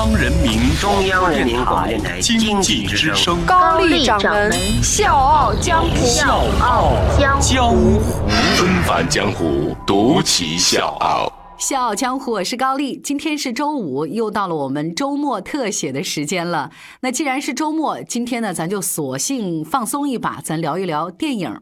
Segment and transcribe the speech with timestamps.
[0.00, 4.50] 央人民中央人民广播电台经济之声高丽掌门
[4.82, 7.38] 笑傲江湖，笑傲江
[7.70, 8.00] 湖
[8.56, 11.30] 纷繁江湖，独骑笑傲。
[11.58, 12.96] 笑傲江湖，我是高丽。
[13.04, 16.70] 今天是周五，又到了我们周末特写的时间了。
[17.02, 21.60] 那既然是周末，今天呢，咱就索性放松一把，咱聊一聊电影。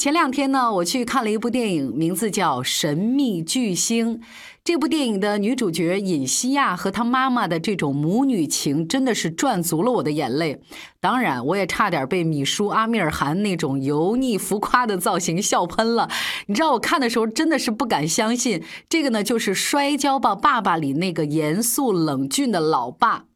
[0.00, 4.16] 前两天呢，我去看了一部电影，名字叫《神秘巨星》。
[4.64, 10.62] 这部电影的女主角尹西亚和她妈妈的这种母女情，真的是赚足了我的眼泪。
[11.00, 16.08] 当然，我也差点被米叔阿米尔汗那种油腻浮夸的造型笑喷了。
[16.46, 23.26] 你知道，我看的时候真的是不敢相信，这个呢就是《摔跤吧，爸爸》里那个严肃冷峻的老爸。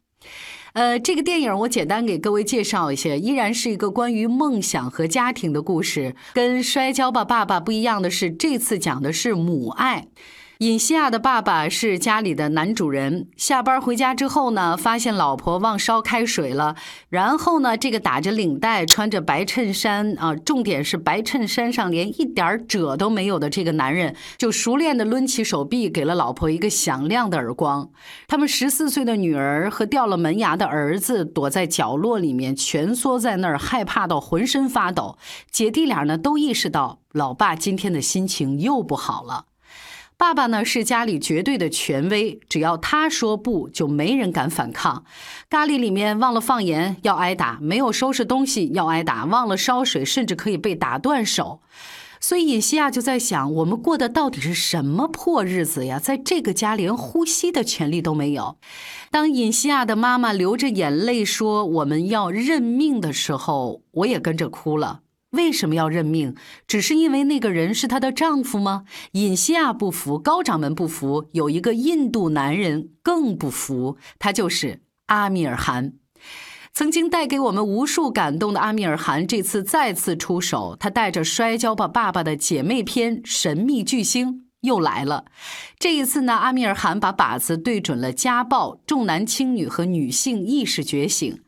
[0.75, 6.13] 呃，这个电影我简单给各位介绍一下，依然是一个关于梦想和家庭的故事。
[6.33, 10.07] 跟《摔跤吧，爸爸》不一样的是，这次讲的是母爱。
[10.59, 16.77] 尹西亚的爸爸是家里的男主人，下班回家之后呢，发现老婆忘烧开水了。
[17.09, 27.89] 然后呢，这个打着领带、穿着白衬衫啊，重点是白衬衫上连一点褶都没有的这个男人，就熟练的抡起手臂，给了老婆一个响亮的耳光。
[28.25, 35.17] 他们十四岁的女儿和掉了门牙的儿子躲在角落里面，蜷缩在那儿，害怕到浑身发抖。
[35.51, 39.47] 姐弟俩呢，都意识到老爸今天的心情又不好了。
[40.17, 45.03] 爸爸呢是家里绝对的权威，只要他说不，就没人敢反抗。
[45.49, 51.59] 咖喱里面忘了放盐要挨打，没有收拾东西要挨打，忘了烧水甚至可以被打断手。
[52.21, 55.99] 所以尹西亚就在想，我们过的到底是什么破日子呀？
[55.99, 58.55] 在这个家连呼吸的权利都没有。
[59.11, 65.01] 当尹西亚的妈妈流着眼泪说我们要认命的时候，我也跟着哭了。
[65.35, 66.35] 为什么要认命？
[66.67, 68.85] 只是因为那个人是她的丈夫吗？
[69.11, 75.93] 尹西亚不服，高掌门不服，有一个印度男人更不服，他就是阿米尔汗。
[76.73, 84.27] 曾经带给我们无数感动的阿米尔汗，这次再次出手，他带着《摔跤吧，爸爸》的姐妹篇《神秘巨星》
[84.61, 85.23] 又来了。
[85.79, 91.39] 这一次呢，阿米尔汗把靶子对准了家暴、重男轻女和女性意识觉醒。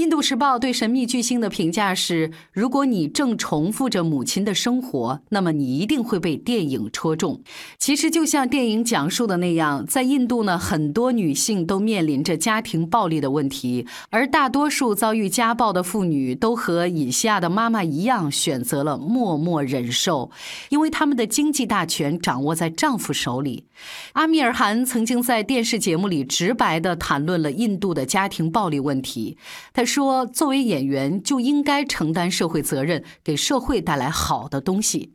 [0.00, 7.38] 印度时报对神秘巨星的评价是：如果你正重复着母亲的生活，那么你一定会被电影戳中。
[7.76, 20.30] 其实就像电影讲述的那样，在印度呢，很多女性都面临着家庭暴力的问题，而大多数遭遇家暴的妇女都和尹西亚的妈妈一样，选择了默默忍受，
[20.70, 23.66] 因为他们的经济大权掌握在丈夫手里。
[24.14, 29.36] 阿米尔汗曾经在电视节目里直白地谈论了印度的家庭暴力问题。
[29.74, 35.12] 他说：“作为演员，就应该承担社会责任，给社会带来好的东西。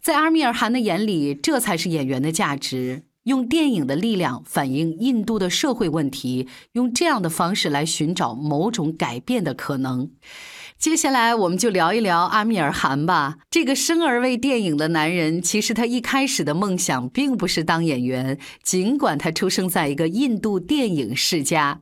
[0.00, 3.04] 在阿米尔汗的眼里，这才是演员的价值。
[3.24, 10.10] 用电影的力量反映印度的社会问题，用这样的方式来寻找某种改变的可能。”
[10.78, 13.38] 接下来，我们就聊一聊阿米尔汗吧。
[13.50, 21.80] 这个生而为电影的男人，其实他一开始的梦想并不是当演员，尽管他出生在一个印度电影世家。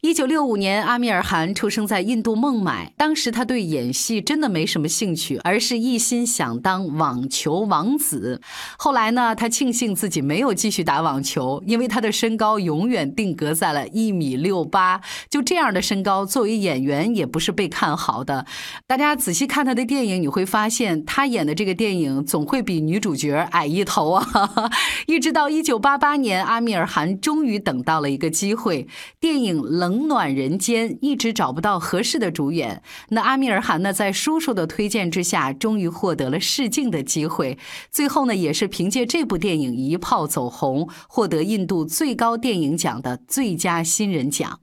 [0.00, 2.90] 一九六五年，阿米尔汗出生在印度孟买。
[2.96, 8.40] 当时他对演戏真的没什么兴趣，而是一心想当网球王子。
[8.78, 15.02] 后来呢，他庆幸自己没有继续打网球，因为他的身高永远定格在了一米六八。
[15.28, 18.46] 就这样的身高，作为演员也不是被看好的。
[18.86, 24.26] 大家仔细看他的电影，你会发现他演的这个电影总会比女主角矮一头啊。
[25.06, 28.88] 一直到一九八八年，阿米尔汗终于等到了一个机会，
[29.20, 29.50] 电影。
[29.80, 37.58] 冷冷暖人间一直找不到合适的主演，那阿米尔汗呢，在叔叔的推荐之下，终于获得了试镜的机会。
[37.90, 44.60] 最后呢，也是凭借这部电影一炮走红，获得印度最高电影奖的最佳新人奖。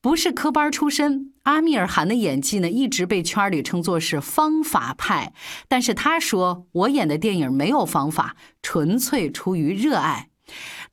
[0.00, 5.34] 不是科班出身，阿米尔汗的演技呢，一直被圈里称作是方法派。
[5.68, 10.30] 但是他说：“我演的电影没有方法，纯粹出于热爱。”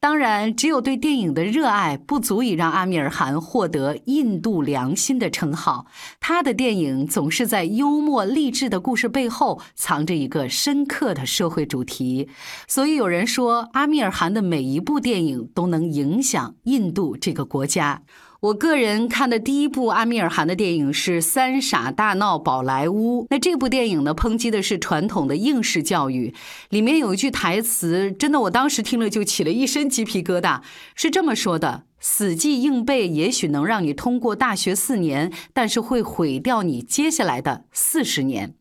[0.02, 5.86] 当然，只有对电影的热爱不足以让阿米尔汗获得“印度良心”的称号。
[6.20, 12.28] 他的电影总是在幽默励志的故事背后藏着一个深刻的社会主题，
[12.68, 18.02] 所以有人说，阿米尔汗的每一部电影都能影响印度这个国家。
[18.42, 23.22] 我个人看的第一部阿米尔汗的电影是《三傻大闹宝莱坞》。
[23.30, 26.34] 那这部电影呢，抨击的是传统的应试教育。
[26.70, 30.62] 里面有一句台词，真的，我当时听了就起了一身鸡皮疙瘩，
[30.96, 38.56] 是这么说的：“死记硬背也许能让你通过大学四年，但是会毁掉你接下来的四十年。”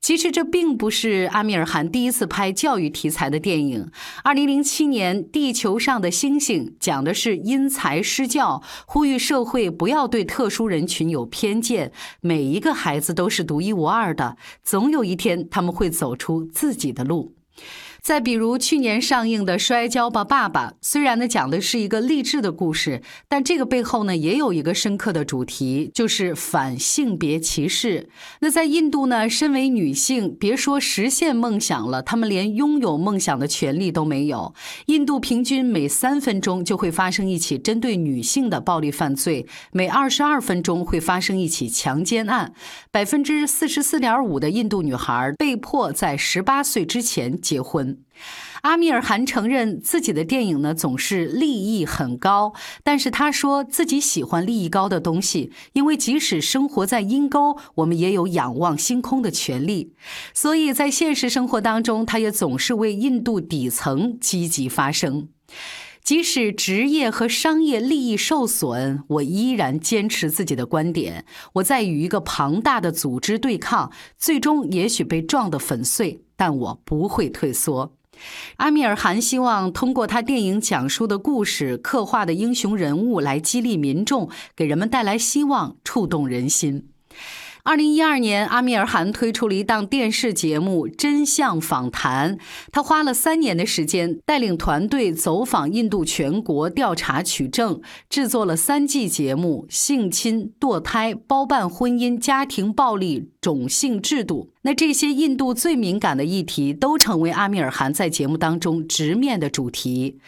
[0.00, 3.90] 其实这并不是阿米尔汗第一次拍教育题材的电影。
[4.24, 11.92] 二零零七年，《地球上的星星》讲的是因材施教，呼吁社会不要对特殊人群有偏见。
[12.22, 17.34] 每一个孩子都是独一无二的，总有一天他们会走出自己的路。
[18.02, 28.08] 再比如去年上映的《摔跤吧，爸爸》，虽然呢讲的是一个励志的故事，但这个背后呢也有一个深刻的主题，就是反性别歧视。
[28.40, 34.54] 那在印度呢，身为女性，别说实现梦想了，她们连拥有梦想的权利都没有。
[34.86, 42.54] 印度平均每三分钟就会发生一起针对女性的暴力犯罪，每二十二分钟会发生一起强奸案。
[42.90, 47.89] 百分之四十四点五的印度女孩被迫在十八岁之前结婚。
[48.62, 52.52] 阿米尔汗承认自己的电影呢总是利益很高，
[52.84, 59.94] 但是他说自己喜欢利益高的东西，因为即使生活在阴沟，我们也有仰望星空的权利。
[60.34, 65.28] 所以在现实生活当中，他也总是为印度底层积极发声。
[66.02, 71.26] 即使职业和商业利益受损，我依然坚持自己的观点。
[71.54, 77.92] 我在与一个庞大的组织对抗，最终也许被撞得粉碎，但我不会退缩。
[78.56, 86.88] 阿米尔汗希望通过他电影讲述的故事、刻画的英雄人物来激励民众，给人们带来希望，触动人心。
[87.62, 92.36] 二零一二年，阿米尔汗推出了一档电视节目《真相访谈》。
[92.72, 104.50] 他花了三年的时间，带领团队走访印度全国，调查取证，制作了三季节目：性侵、堕胎、包办婚姻、家庭暴力、种姓制度。
[104.62, 110.18] 那这些印度最敏感的议题，都成为阿米尔汗在节目当中直面的主题。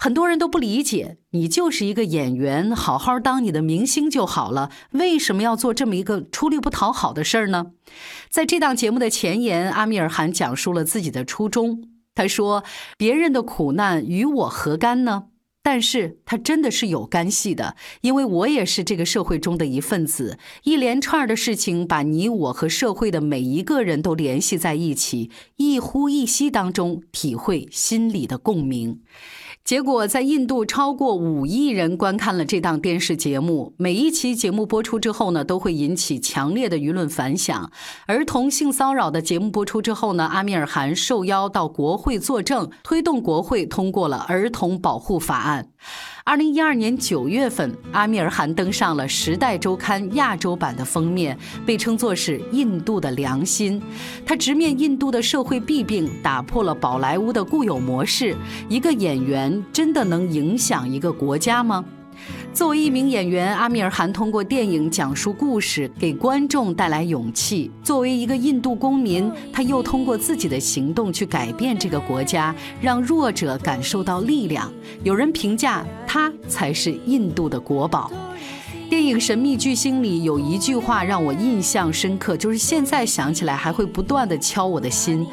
[0.00, 7.72] 很多人都不理解，你就是一个演员，好好当你的明星就好了，为什么要做这么一个出力不讨好的事儿呢？
[8.30, 11.82] 在这档节目的前言，阿米尔汗讲述了自己的初衷。
[12.14, 12.62] 他说
[12.96, 15.24] ：“别人的苦难与我何干呢？”
[15.62, 20.38] 但是他真的是有干系的，因为我也是这个社会中的一份子。
[20.62, 29.02] 一连串的事情把你我和社会的每一个人都联系在一起，一呼一吸当中体会心里的共鸣。
[29.68, 33.74] 结果，在印度超过五亿人观看了这档电视节目。
[33.76, 37.70] 每一期节目播出之后呢，都会引起强烈的舆论反响。
[38.06, 45.68] 儿童性骚扰的节目播出之后呢，阿米尔汗受邀到国会作证，推动国会通过了儿童保护法案。
[46.28, 51.34] 二零一二年九月份，阿米尔汗登上了《时代周刊》亚洲版的封面，
[51.64, 53.82] 被称作是印度的良心。
[54.26, 58.36] 他直面印度的社会弊病，打破了宝莱坞的固有模式。
[58.68, 61.82] 一个演员真的能影响一个国家吗？
[62.54, 74.72] 作为一名演员，阿米尔汗通过电影讲述故事，给观众带来勇气；作为一个印度公民，他又通过自己的行动去改变这个国家，让弱者感受到力量。
[75.04, 78.10] 有人评价他才是印度的国宝。
[78.90, 85.24] 电影《神秘巨星》里有一句话让我印象深刻，就是现在想起来还会不断的敲我的心，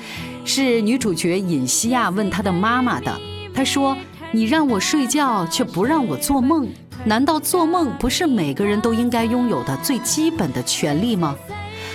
[0.44, 3.20] 是女主角尹西亚问她的妈妈的。
[3.52, 3.98] 她说
[4.32, 6.68] ：“你让我睡觉，却不让我做梦。”
[7.06, 11.36] 难道做梦不是每个人都应该拥有的最基本的权利吗？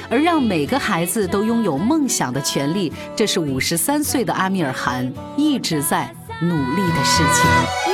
[0.09, 7.90] 而让每个孩子都拥有梦想的权利，这是五十三岁的阿米尔汗一直在努力的事情。